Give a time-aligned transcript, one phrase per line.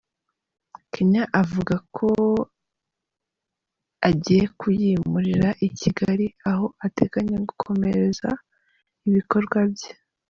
[0.93, 2.09] Kenya avuga ko
[4.09, 8.29] agiye kuyimurira i Kigali aho ateganya gukomereza
[9.07, 9.89] ibikorwa bye.